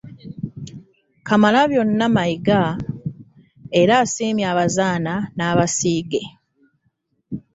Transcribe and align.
Kamalabyonna 1.27 2.05
Mayiga 2.15 2.61
era 3.81 3.93
asiimye 4.03 4.45
Abazaana 4.53 5.13
n'Abasiige 5.35 6.21